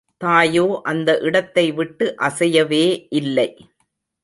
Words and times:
தாயோ 0.21 0.63
அந்த 0.83 1.09
இடத்தை 1.19 1.65
விட்டு 1.71 2.05
அசையவே 2.19 2.83
இல்லை. 3.19 3.49